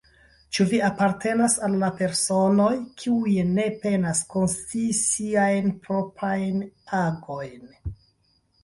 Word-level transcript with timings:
Ĉu 0.57 0.65
vi 0.69 0.77
apartenas 0.85 1.57
al 1.67 1.75
la 1.83 1.89
personoj, 1.99 2.71
kiuj 3.03 3.35
ne 3.51 3.67
penas 3.85 4.25
konscii 4.33 4.89
siajn 5.05 5.71
proprajn 5.87 6.67
agojn? 7.05 7.75